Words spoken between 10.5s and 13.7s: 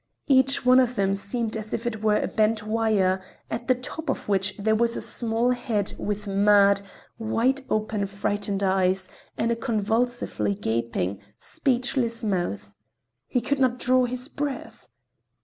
gaping, speechless mouth. He could